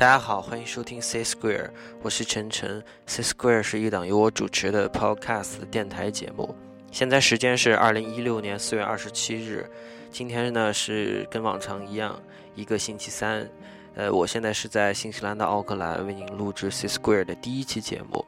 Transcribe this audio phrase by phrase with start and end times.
[0.00, 1.68] 大家好，欢迎收听 C Square，
[2.00, 2.82] 我是晨晨。
[3.04, 6.56] C Square 是一档由我主持的 Podcast 电台节目。
[6.90, 9.70] 现在时间是二零一六年四月二十七日，
[10.10, 12.18] 今天呢是跟往常一样
[12.54, 13.46] 一个星期三。
[13.94, 18.24] 呃，我现在是在新西兰的奥克兰为您录制 C Square 的第一期节目。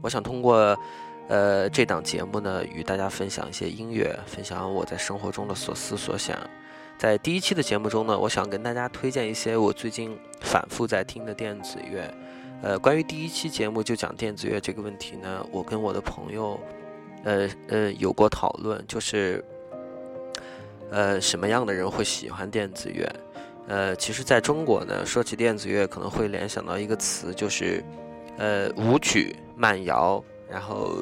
[0.00, 0.76] 我想通过
[1.28, 6.36] 呃这档节目呢，与大家分享一些音乐，分享我在生活中的所思所想。
[7.02, 12.00] 在第一期的节目中呢，我想跟大家推荐一些我最近反复在听的电子乐。
[12.62, 16.60] 呃，关于第一期节目就讲电子乐这个问题呢，我跟我的朋友，
[17.24, 19.44] 呃呃有过讨论，就是
[20.92, 23.12] 呃什么样的人会喜欢电子乐？
[23.66, 27.82] 呃，其实在中国呢，说起电子乐可能会联想到一个词，就是
[28.38, 30.98] 呃舞曲、慢摇，然后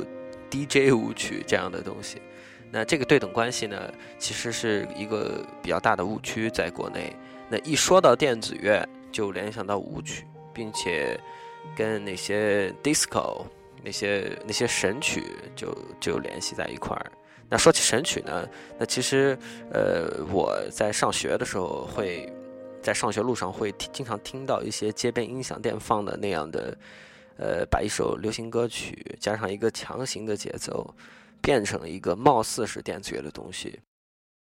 [0.51, 2.23] DJ 舞曲这样的东西。
[2.73, 7.15] 那这个对等关系呢，其实是一个比较大的误区，在国内。
[7.49, 11.19] 那一说到电子乐，就联想到舞曲，并且
[11.77, 13.45] 跟那些 disco、
[13.83, 15.25] 那些那些神曲
[15.57, 17.11] 就就联系在一块儿。
[17.49, 19.37] 那说起神曲呢，那其实
[19.73, 22.33] 呃，我在上学的时候会
[22.81, 26.79] 在上学路上会经常听到一些街边音响店放的那样的，
[27.37, 30.95] 呃，把一首流行歌曲加上一个强行的节奏。
[31.41, 33.81] 变成了一个貌似是电子乐的东西。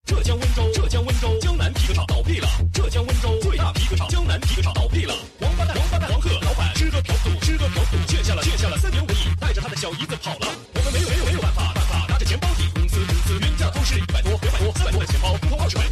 [0.04, 2.48] 浙江温州，浙江温州江南皮革厂倒闭了。
[2.72, 5.14] 浙江温州最大皮革厂江南皮革厂倒闭了。
[5.40, 10.48] 王八蛋，王八蛋，黄鹤老板吃喝嫖赌，吃喝嫖赌，欠下了欠下了三点五亿，带着他的小姨子跑了。
[10.74, 15.86] 我们没有没有没有办法办法，拿着钱包抵工资工资，原价都是一百多两百多三百多的钱包，通通二十块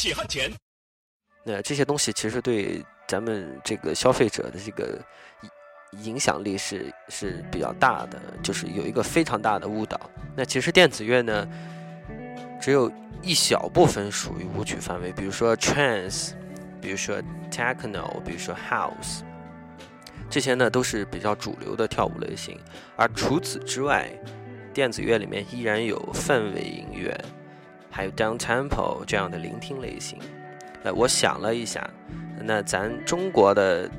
[0.00, 0.50] 血汗钱。
[1.44, 4.98] 那这些东西其实对咱们这个消费者的这个
[5.92, 10.00] 影影响力是是比较大的，就是有一个非常大的误导。
[10.34, 11.46] 那其实电子乐呢，
[12.60, 12.90] 只有
[13.22, 16.32] 一小部分属于舞曲范围，比如说 trance，
[16.80, 19.20] 比如说 techno，比如说 house，
[20.30, 22.58] 这些呢都是比较主流的跳舞类型。
[22.96, 24.08] 而除此之外，
[24.72, 27.18] 电子乐里面依然有氛围音乐，
[27.90, 30.18] 还有 down tempo 这样的聆听类型。
[30.84, 31.88] 呃，我想了一下，
[32.42, 33.90] 那咱中国的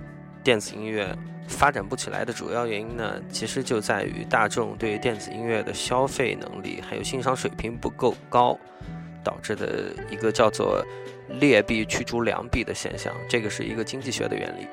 [0.43, 1.15] 电子音乐
[1.47, 8.57] 发展不起来的主要原因呢，其实就在于大众对电子音乐的消费能力还有欣赏水平不够高，
[9.23, 10.83] 导致的一个叫做
[11.39, 13.13] 劣币驱逐良币的现象。
[13.29, 14.67] 这个是一个经济学的原理。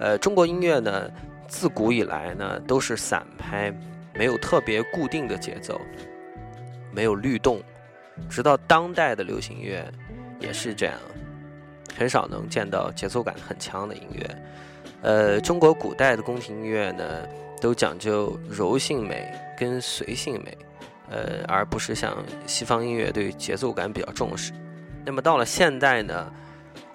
[0.00, 1.10] 呃，中国音乐呢，
[1.46, 3.72] 自古以来呢都是散拍，
[4.14, 5.80] 没有特别固定的节奏，
[6.92, 7.62] 没有律动，
[8.28, 9.84] 直到当代的流行乐
[10.38, 10.94] 也是这样。
[11.96, 14.42] 很少能见到节奏感很强的音乐，
[15.02, 17.28] 呃，中国古代的宫廷音乐呢，
[17.60, 20.56] 都讲究柔性美跟随性美，
[21.10, 22.16] 呃，而不是像
[22.46, 24.52] 西方音乐对节奏感比较重视。
[25.04, 26.32] 那么到了现代呢，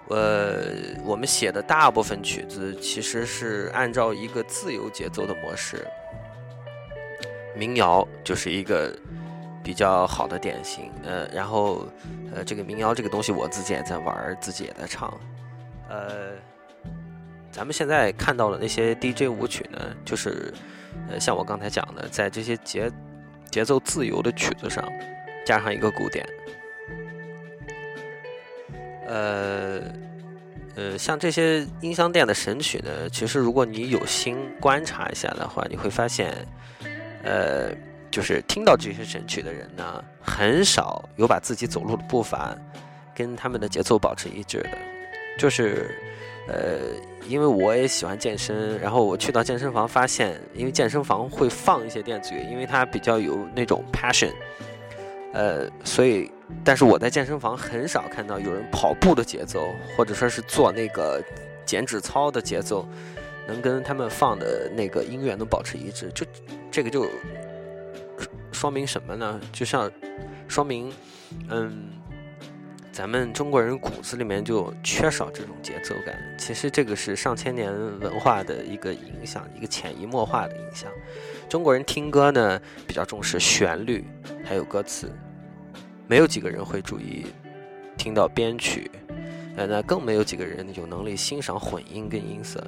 [0.08, 0.64] 呃，
[1.04, 5.86] 我们写的大部分曲子其实是按照一个自由节奏的模式，
[7.56, 8.96] 民谣就是一个
[9.66, 11.86] 比较好的典型，呃，然后。
[12.34, 15.18] 呃，这个民谣这个东西，我自己也在玩，自己也在唱。
[15.88, 16.34] 呃，
[17.50, 20.54] 咱们现在看到的那些 DJ 舞曲呢，就是
[21.10, 22.92] 呃，像我刚才讲的，在这些节
[23.50, 24.84] 节奏自由的曲子上
[25.46, 26.28] 加上一个鼓点。
[29.08, 29.80] 呃
[30.76, 36.36] 呃，像这些音箱店的神曲呢，其实如果你有心观察一下的话，你会发现，
[37.24, 37.72] 呃。
[38.16, 42.56] 就是听到这些神曲的人呢，很少有把自己走路的步伐
[43.14, 44.78] 跟他们的节奏保持一致的。
[45.38, 45.94] 就是，
[46.48, 46.80] 呃，
[47.28, 54.32] 因为我也喜欢健身，然后我去到健身房发现，因为健身房会放一些电子乐，因为它比较有那种 passion，
[55.34, 56.32] 呃，所以，
[56.64, 61.22] 但是我在健身房很少看到有人跑步的节奏，或者说是做那个
[61.66, 62.88] 减脂操的节奏，
[63.46, 66.26] 能跟他们放的那个音乐能保持一致，就
[66.72, 67.06] 这个就
[68.56, 69.40] 说明什么呢？
[69.52, 69.92] 就像
[70.48, 70.90] 说明，
[71.50, 71.90] 嗯，
[72.90, 76.18] 咱们中国人骨子里面就缺少这种节奏感。
[76.40, 77.70] 其实这个是上千年
[78.00, 80.90] 文化的一个影响，一个潜移默化的影响。
[81.50, 84.06] 中国人听歌呢比较重视旋律，
[84.46, 85.12] 还有歌词，
[86.08, 87.26] 没有几个人会注意
[87.98, 88.90] 听到编曲，
[89.58, 92.66] 呃，那更没有几个人有能力欣赏混音跟音色。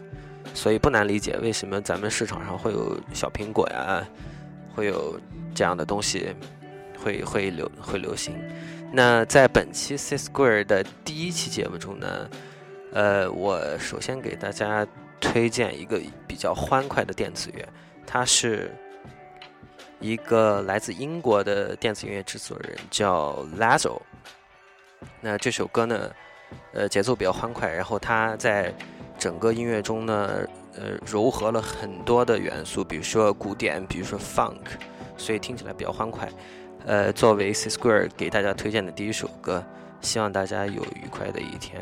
[0.53, 4.05] 所以不难理解为什么咱们市场上会有小苹果呀，
[4.77, 5.19] 会有
[5.53, 6.33] 这样的东西。
[7.00, 8.35] 会会流会流行。
[8.91, 12.29] 那在本期 C Square 的第一期节目中呢，
[12.91, 14.85] 呃，我首先给大家
[15.21, 17.63] 推荐一个比较欢快的电子乐，
[18.06, 18.71] 它是
[20.00, 24.01] 一个来自英国的电子音乐制作人叫 Lazo。
[25.21, 26.12] 那这首歌呢，
[26.73, 28.73] 呃，节奏比较欢快，然后它在
[29.19, 30.39] 整个音乐中呢，
[30.77, 34.77] 呃，糅合了很多的元素，比如说古典，比如说 Funk，
[35.18, 36.29] 所以听起来比较欢快。
[36.85, 39.63] 呃，作为 C Square 给大家推荐的第一首歌，
[40.00, 41.81] 希望大家有愉快的一天。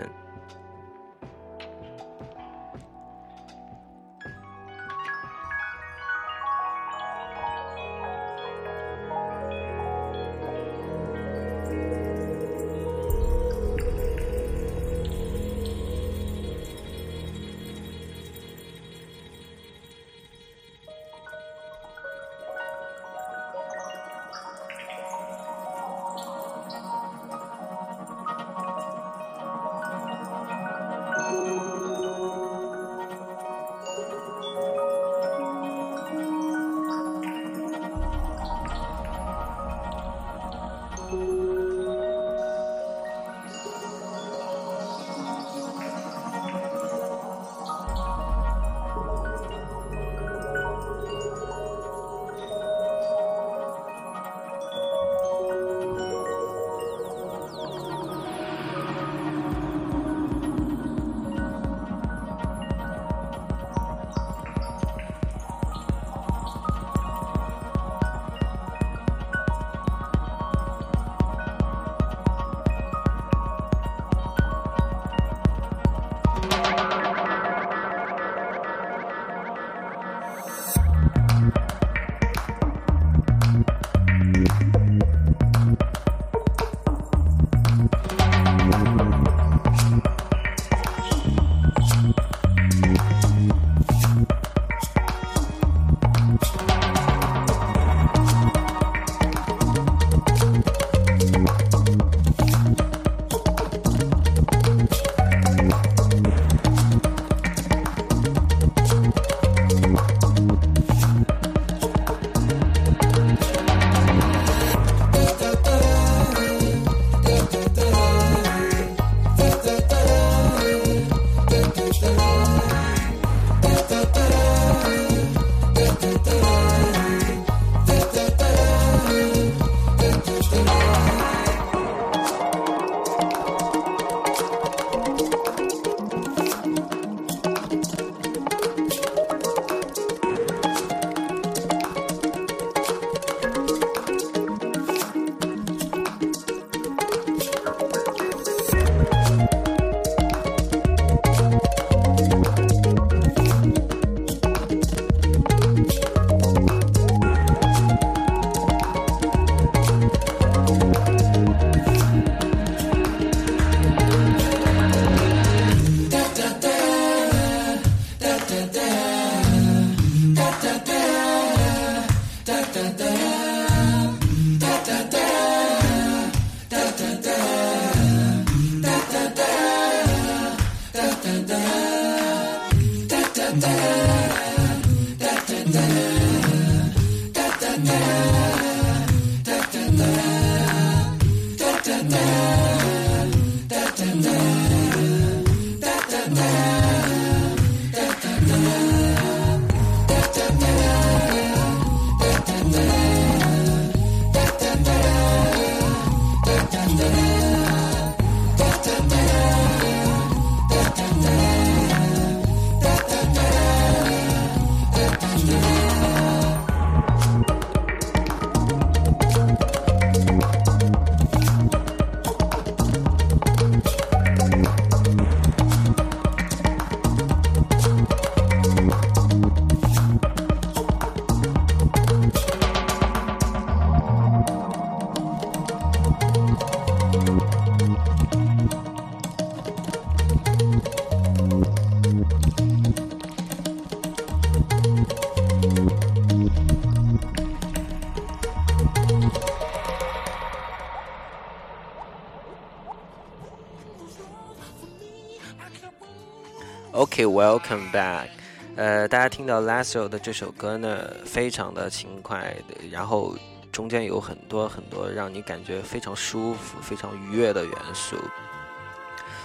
[257.35, 258.29] Welcome back。
[258.77, 263.35] 呃，大家听到 Lasso 的这首歌呢，非常的轻快的，然后
[263.73, 268.15] 中间有很多很多让你感觉非常舒服、非常愉悦的元素。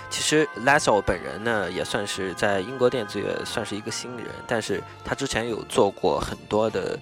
[0.08, 6.96] 其实 Lasso 本人呢，也算是在英国电子乐算是一个新人，但是他之前有做过很多的，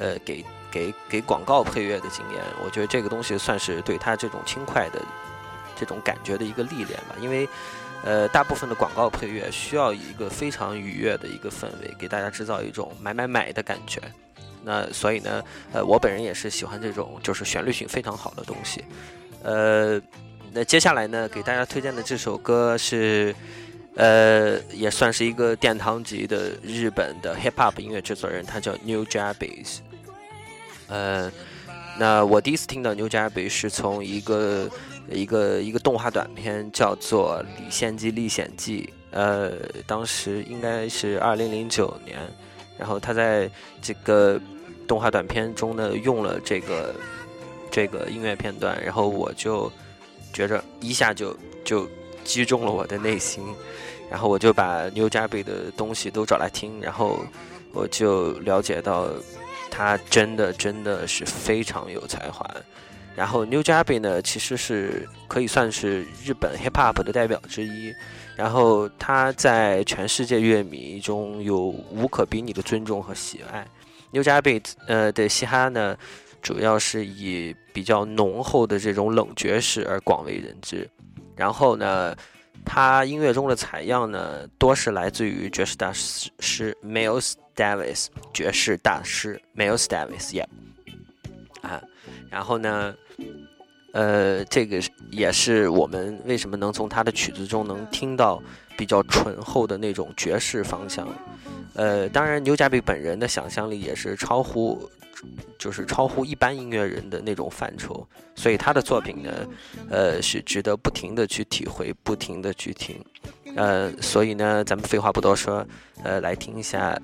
[0.00, 2.42] 呃，给给给广告配乐的经验。
[2.64, 5.00] 我觉得这个东西算是对他这种轻快的
[5.76, 7.48] 这种感觉的一个历练吧，因为。
[8.04, 14.00] 呃，大部分的广告配乐需要一个非常愉悦的一个氛围，给大家制造一种买买买的感觉。
[14.64, 18.84] 那所以呢，呃，我本人也是喜欢这种就是旋律性非常好的东西。
[19.44, 20.00] 呃，
[20.52, 23.32] 那接下来呢，给大家推荐的这首歌是，
[23.94, 29.78] 呃，也算是一个殿堂级的日本的 hip hop 音乐制作人，他叫 New Jabbies。
[30.88, 31.30] 呃，
[31.98, 34.68] 那我第一次听到 New j a b b i s 是从一个。
[35.10, 39.52] 一个一个动画短片叫做《李献计历险记》，呃，
[39.86, 42.18] 当时应该是二零零九年，
[42.78, 44.40] 然后他在这个
[44.86, 46.94] 动画短片中呢用了这个
[47.70, 49.70] 这个音乐片段，然后我就
[50.32, 51.88] 觉着一下就就
[52.24, 53.44] 击中了我的内心，
[54.10, 57.18] 然后我就把 New j a b b y 的东西都找来听，然后
[57.72, 59.08] 我就了解到
[59.70, 62.48] 他真的真的是非常有才华。
[63.14, 67.94] 然后 New Jabi 呢，其实是可以算是日本 Hip Hop 的代表之一。
[68.34, 73.66] 然后他在全世界乐迷中有无可比拟的尊重和喜爱。
[74.10, 75.96] New Jabi 呃的嘻哈呢，
[76.40, 80.88] 主要是以比较浓厚的这种冷爵士而广为人知。
[81.36, 82.16] 然后呢，
[82.64, 90.46] 他音乐中的采样呢，多是来自于爵士大师 Miles Davis，爵士大师 Miles Davis，Yeah，
[91.60, 91.82] 啊。
[92.32, 92.94] 然后呢，
[93.92, 98.42] 呃，这个也是我们为什么能从他的曲子中能听到
[98.74, 101.06] 比较醇厚的那种爵士方向。
[101.74, 104.90] 呃，当然，牛加比本人的想象力也是超乎，
[105.58, 108.06] 就是超乎一般音乐人的那种范畴。
[108.34, 109.30] 所以他的作品呢，
[109.90, 112.98] 呃，是值得不停的去体会，不停的去听。
[113.56, 115.66] 呃，所以呢，咱们废话不多说，
[116.02, 116.98] 呃，来听一下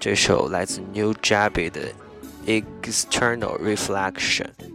[0.00, 1.80] 这首来自 New Jabby 的。
[2.46, 4.71] External reflection.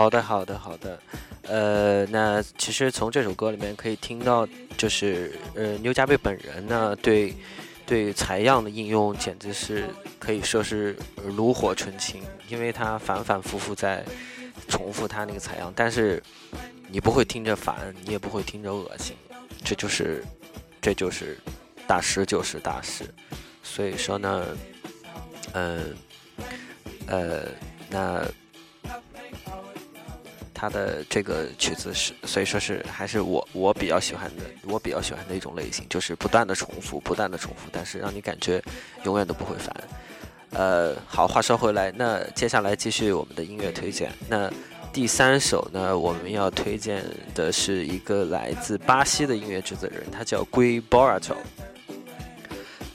[0.00, 0.98] 好的，好的，好的。
[1.42, 7.34] 呃，那其实从这首歌里面可以听到，就是呃，牛加贝本人呢，对
[7.84, 10.96] 对采样的应用简直是可以说是
[11.36, 14.02] 炉火纯青，因为他反反复复在
[14.68, 16.22] 重复他那个采样，但是
[16.88, 19.14] 你不会听着烦，你也不会听着恶心，
[19.62, 20.24] 这就是
[20.80, 21.36] 这就是
[21.86, 23.04] 大师就是大师，
[23.62, 24.46] 所以说呢，
[25.52, 25.94] 嗯
[27.06, 27.42] 呃
[27.90, 28.24] 那。
[30.60, 38.62] 他的这个曲子是，所以说是还是我我比较喜欢的，我比较喜欢的一种类型，就是不断的重复，不断的重复，但是让你感觉
[39.04, 39.74] 永远都不会烦。
[40.50, 44.12] 呃，好，话说回来，那接下来继续我们的音乐推荐。
[44.28, 44.50] 那
[44.92, 47.02] 第三首呢，我们要推荐
[47.34, 51.36] 的是一个来自巴西的音乐制作人，他叫 Gui Borato。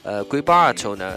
[0.04, 1.12] 呃，Gui Borato 呢，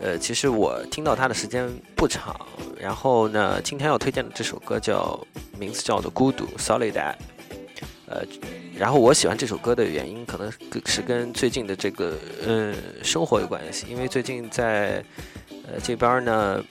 [0.00, 2.34] 呃，其实我听到他的时间不长。
[2.80, 5.18] 然后呢，今天要推荐的这首歌叫
[5.58, 7.14] 名字叫做《孤独》（Solitude）。
[8.06, 8.22] 呃，
[8.74, 10.50] 然后我喜欢这首歌的原因，可能
[10.86, 12.16] 是跟最近的这个
[12.46, 13.86] 嗯生活有关系。
[13.90, 15.04] 因为最近在
[15.50, 16.64] 呃这边呢，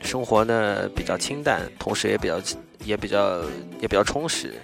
[0.00, 2.40] 生活呢比较清淡，同时也比较
[2.82, 3.42] 也比较
[3.78, 4.54] 也比较充实。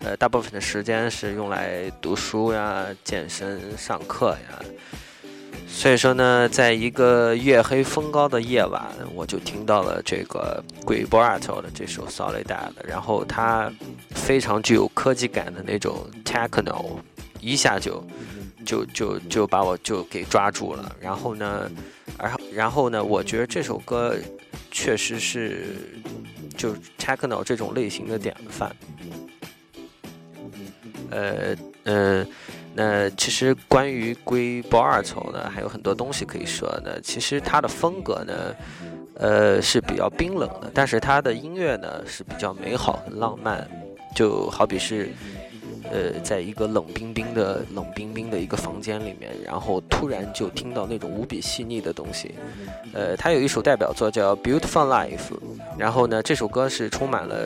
[0.00, 4.62] 呃，大部分的时间是用来读书呀、健身、上课呀。
[5.68, 8.82] 所以说呢，在一个月黑风高的夜晚，
[9.14, 13.70] 我就听到了这个 Gui Borato 的这首 Solitude，然后它
[14.10, 16.96] 非常具有科技感的那种 techno，
[17.40, 18.02] 一下就
[18.64, 20.96] 就就就把我就给抓住了。
[21.00, 21.70] 然后呢，
[22.18, 24.16] 然后然后呢，我觉得这首歌
[24.70, 25.76] 确实是
[26.56, 28.74] 就 techno 这种类型的典范。
[31.10, 31.54] 呃
[31.86, 32.26] 嗯。
[32.78, 37.00] 那其实关于龟波二丑呢，还有很多东西可以说呢。
[37.02, 38.54] 其实它的风格呢，
[39.14, 43.66] 呃是比较冰冷的，但是它的音乐呢是比较美好、很浪漫。
[44.14, 45.08] 就好比是，
[45.90, 52.34] 呃，在一个冷冰冰的、冷冰冰的一个房间里面，然后突然就听到那种无比细腻的东西。
[52.92, 55.16] 呃，他有一首代表作叫《Beautiful Life》，
[55.78, 57.36] 然后呢，这首歌是充满了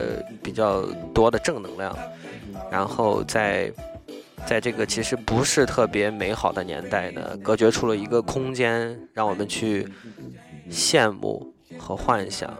[0.43, 0.81] 比较
[1.13, 1.97] 多的正能量，
[2.69, 3.71] 然后在。
[4.47, 9.87] 在这个其实不是特别美好的年代呢，隔绝出了一个空间，让我们去
[10.69, 12.53] 羡慕和幻想。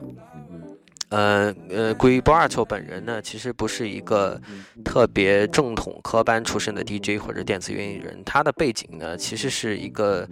[1.09, 4.39] 呃呃，关于 Borato 本人呢，其实不是一个
[4.85, 10.25] 特别正统科班出身的 DJ 或者电子音乐人，他的背景呢，其实是一个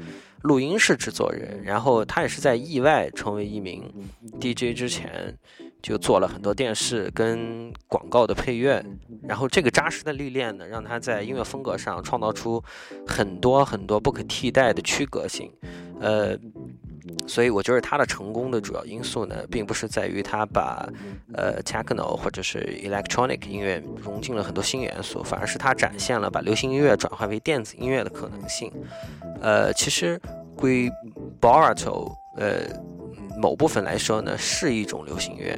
[0.43, 3.83] 录音室制作人，然后他也是在意外成为一名
[4.39, 5.37] DJ 之前。
[5.81, 8.83] 就做了很多电视跟广告的配乐，
[9.23, 12.61] 然后这个扎实的历练呢，让他在音乐风格上创造出
[13.07, 15.51] 很多很多不可替代的区隔性。
[16.01, 16.37] 呃，
[17.27, 20.87] 所以我觉得他的成功的主要因素呢，并不是在于他把
[21.33, 28.71] 呃 techno 或者是 electronic 音乐融进了很多新元素，反而是他展现了把流行音乐转化为电子音乐的可能性。
[29.41, 30.19] 呃，其实
[30.55, 30.89] 归
[31.41, 32.89] Borato 呃。
[33.37, 35.57] 某部分来说呢，是一种流行乐，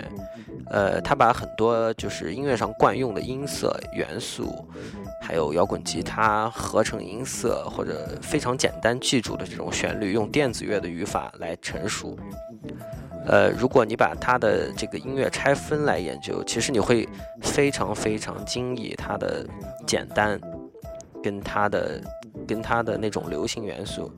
[0.70, 4.54] 呃，它把很多就是音乐上惯用的音色元素，
[5.20, 12.15] 还有摇滚吉他合成音色或者非常简单记住的这种旋律，用电子乐的语法来陈述。
[13.26, 17.10] 呃，如果你把它的这个音乐拆分来研究，其实你会
[17.41, 19.44] 非常非常惊异它的
[19.88, 20.39] 简单，
[21.24, 22.00] 跟它的
[22.48, 24.13] 跟它的那种流行元素。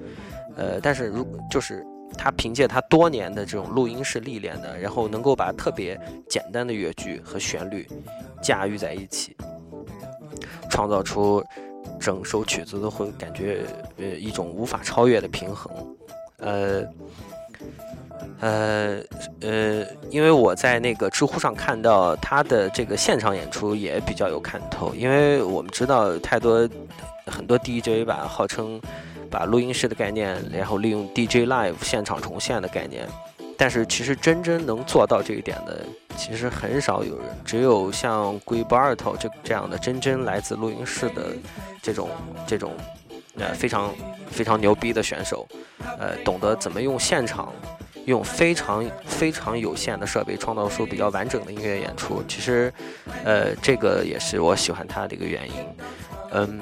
[0.57, 1.81] 呃，但是如就是。
[2.17, 5.99] 他凭借他多年的这种录音室历练呢，然后能够把特别
[6.29, 7.87] 简单的乐句和旋律
[8.41, 9.35] 驾驭在一起，
[10.69, 11.43] 创造出
[11.99, 13.61] 整首曲子都会感觉
[13.97, 15.71] 呃一种无法超越的平衡。
[16.37, 16.83] 呃
[18.39, 18.99] 呃
[19.41, 26.67] 呃，因为我在那个知乎上看到他的这个现场演出也比较有看头，因为我们知道太多
[27.27, 28.79] 很多 DJ 吧，号称。
[29.33, 33.07] 把录音室的概念，然后利用 DJ Live 现场重现的概念，
[33.57, 35.83] 但是其实真正能做到这一点的，
[36.15, 37.25] 其实很少有人。
[37.43, 41.33] 只有像 Gui Barto 这这样的真真来自录音室的
[41.81, 42.11] 这种
[42.45, 42.73] 这种
[43.35, 43.91] 呃非常
[44.29, 45.47] 非常牛逼的选手，
[45.97, 47.51] 呃，懂得怎么用现场
[48.05, 52.23] 用非常非常有限的设备创造出比较完整的音乐演出。
[52.27, 52.71] 其实，
[53.25, 55.55] 呃，这个也是我喜欢他的一个原因。
[56.33, 56.61] 嗯。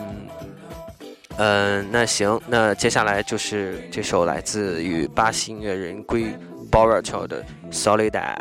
[1.37, 6.25] 嗯，那行，那接下来就是这首来自于巴西音乐人龟
[6.71, 8.37] 鲍尔特的 solidad。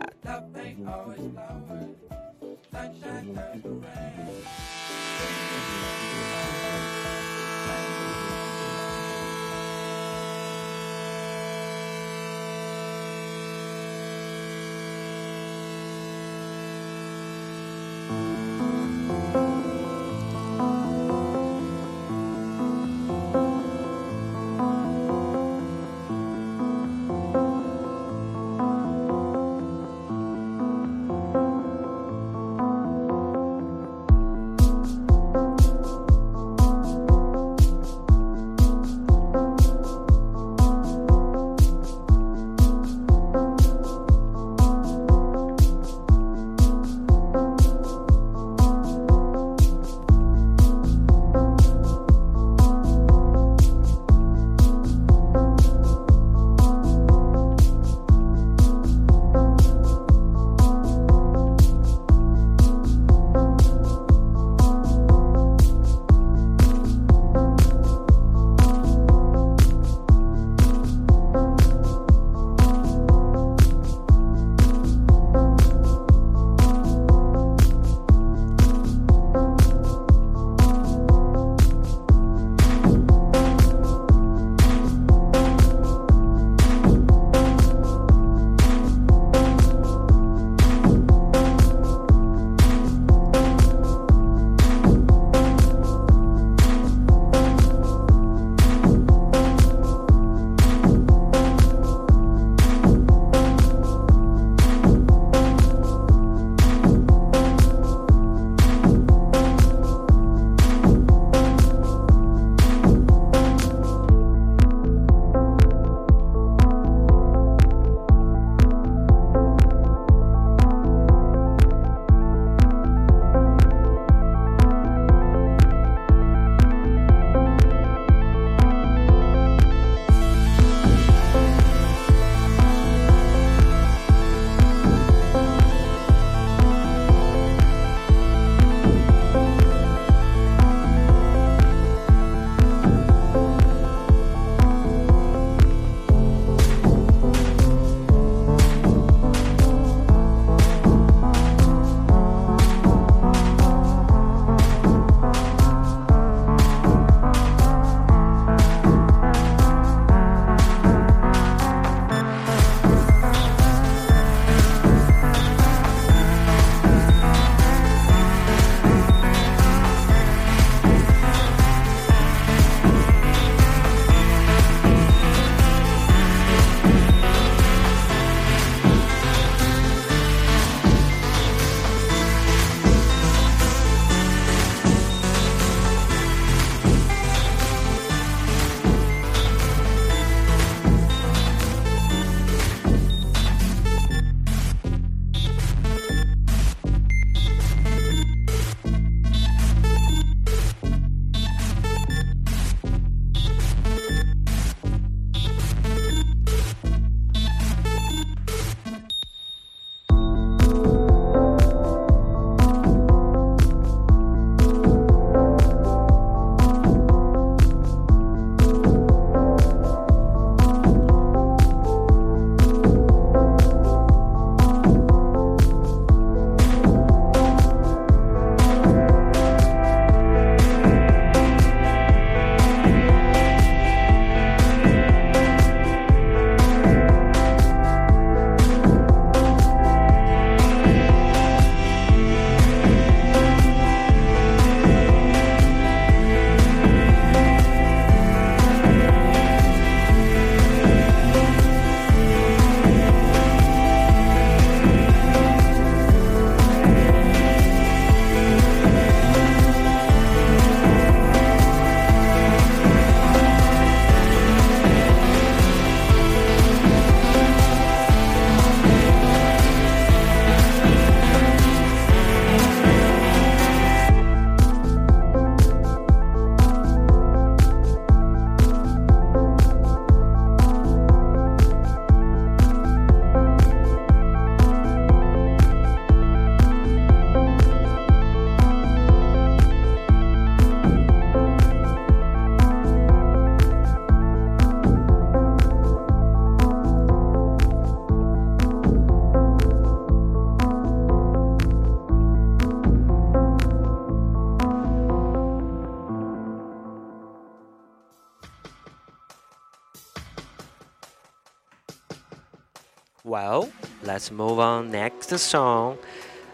[314.28, 315.94] Move on next song.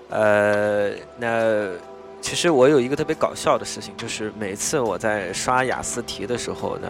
[0.09, 1.73] 呃，那
[2.21, 6.89] 其实我有一个特别搞笑的事情，就是每次我在刷雅思题的时候呢，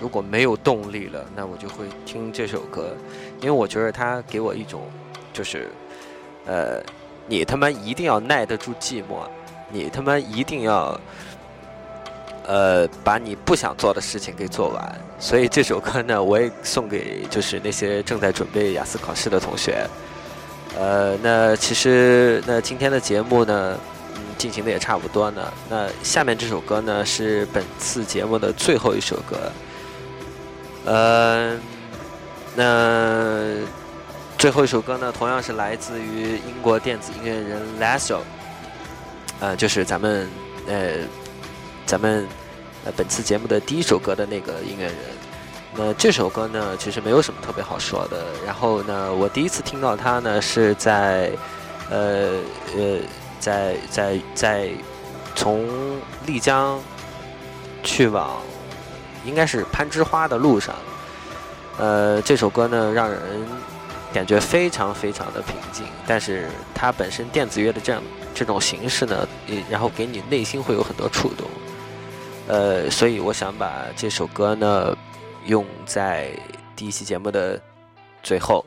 [0.00, 2.96] 如果没有动力了，那我就会听这首歌，
[3.40, 4.82] 因为我觉得它给我一种，
[5.32, 5.68] 就是，
[6.46, 6.82] 呃，
[7.26, 9.26] 你他妈一定要耐得住寂寞，
[9.70, 11.00] 你他妈一定要，
[12.48, 15.00] 呃，把你不想做的事情给做完。
[15.20, 19.86] 所以这首歌呢，我也送给就是那些正在准备雅思考试的同学。
[20.78, 23.78] 呃，那其实那今天的节目呢，
[24.14, 25.52] 嗯，进行的也差不多呢。
[25.68, 29.36] 那下面这首歌呢，是本次节目的最后一首歌。
[30.86, 31.54] 呃，
[32.56, 33.56] 那
[34.38, 38.20] 最后一首歌呢，同样是来自于英国电子音乐人 Lasso，
[39.38, 40.26] 呃，就是咱们
[40.66, 40.94] 呃
[41.88, 42.28] 咱们
[42.84, 44.94] 呃本次节目的第一首歌的那个音乐人。
[45.74, 48.26] 那这首歌呢，其实没有什么特别好说的。
[48.44, 51.32] 然后呢，我第一次听到它呢，是在
[51.88, 52.40] 呃
[52.76, 52.98] 呃
[53.40, 54.68] 在在在
[55.34, 55.66] 从
[56.26, 56.78] 丽江
[57.82, 58.36] 去往
[59.24, 60.74] 应该是攀枝花的路上。
[61.78, 63.18] 呃，这首歌呢，让人
[64.12, 68.02] 感觉非常非常的平静，但是它本身电子乐的这样
[68.34, 69.26] 这种形式呢，
[69.70, 71.48] 然后给你内心会有很多触动。
[72.48, 74.96] 呃，所以我想把这首歌呢。
[75.46, 76.28] 用在
[76.76, 77.58] 第一期节目的
[78.22, 78.62] 最后，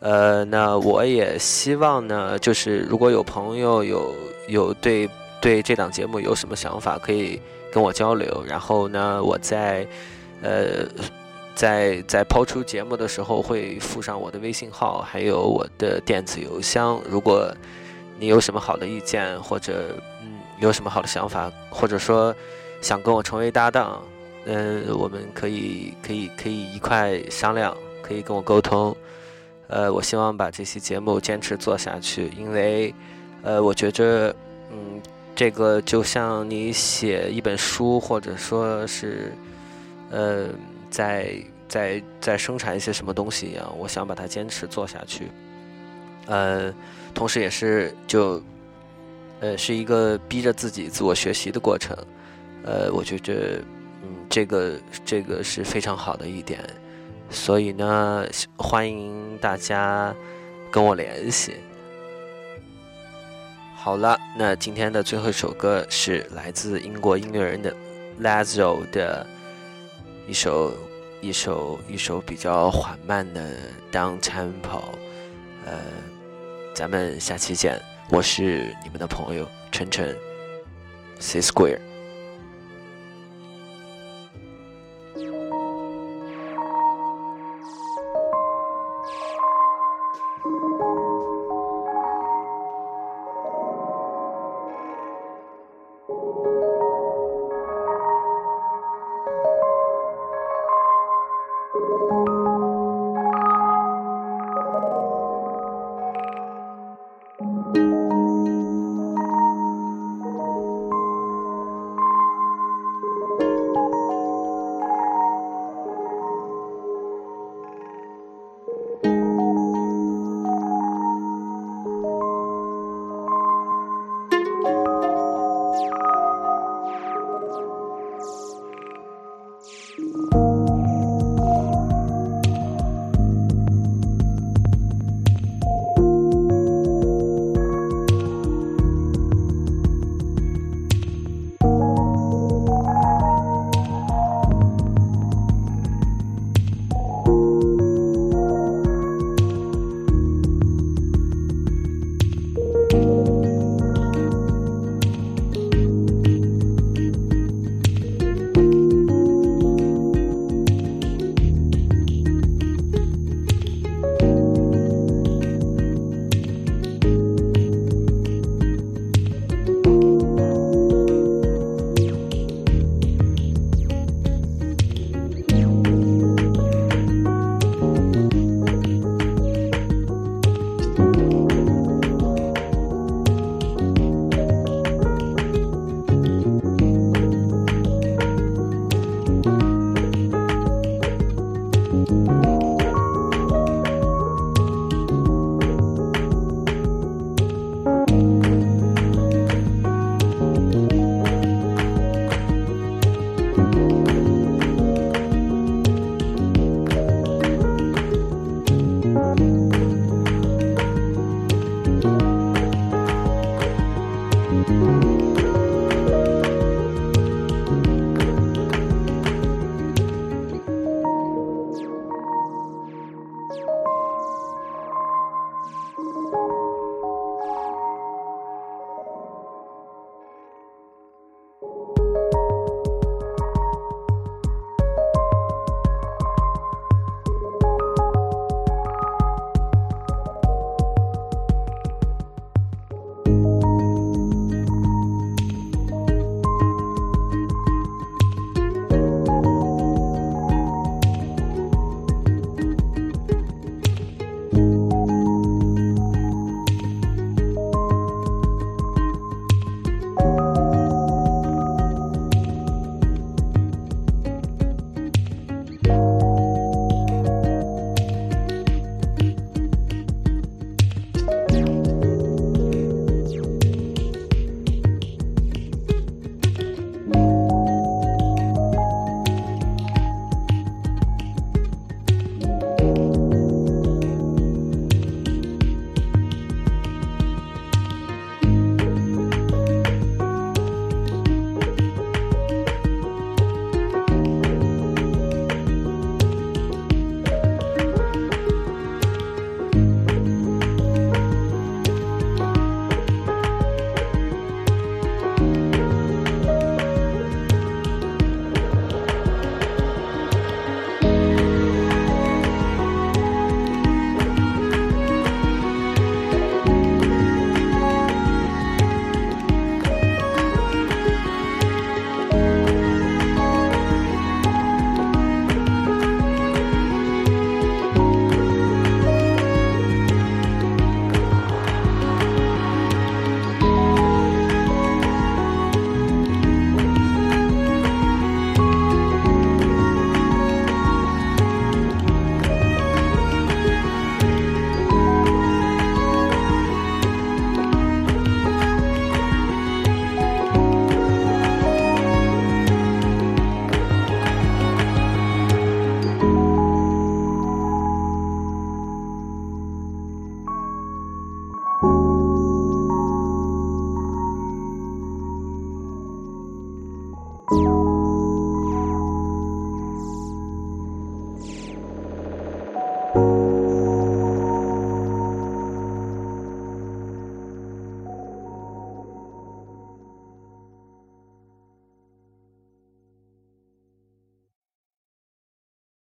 [0.00, 4.14] 呃，那我也希望呢，就是如果有朋友有
[4.48, 5.06] 有对
[5.38, 7.38] 对这档节目有什么想法，可以
[7.70, 8.42] 跟我交流。
[8.48, 9.86] 然后呢，我在
[10.40, 10.86] 呃
[11.54, 16.98] 在在抛出节目的时候会附上我的微信号，还有我的电子邮箱。
[17.06, 17.54] 如果
[18.18, 22.34] 你有什么好的意见，或者嗯有什么好的想法，或者说
[22.80, 24.02] 想跟我成为搭档。
[24.46, 28.96] 嗯，我们可以可以可以一块商量，可以跟我沟通。
[29.66, 32.94] 呃，我希望把这期节目坚持做下去，因为，
[33.42, 34.34] 呃，我觉着，
[34.72, 35.02] 嗯，
[35.36, 39.30] 这个就像你写一本书，或者说是，
[40.10, 40.46] 呃，
[40.88, 41.34] 在
[41.68, 45.28] 在在生产一些什么东西一样，我想把它坚持做下去。
[46.24, 46.72] 呃，
[47.12, 48.42] 同时也是就，
[49.40, 51.94] 呃，是一个逼着自己自我学习的过程。
[52.64, 53.60] 呃，我觉着。
[54.00, 56.62] 嗯，这个这个是非常好的一点，
[57.30, 58.24] 所以呢，
[58.56, 60.14] 欢迎大家
[60.70, 61.56] 跟我联系。
[63.74, 67.74] 好了，那今天的最后一首歌是来自英国音乐人的
[68.22, 69.26] Lazo 的
[70.28, 70.72] 一首
[71.20, 73.50] 一首一首比较缓慢的
[73.90, 74.92] Down Tempo。
[75.66, 75.72] 呃，
[76.72, 80.16] 咱们下期见，我是你们的朋友晨晨
[81.18, 81.87] ，C Square。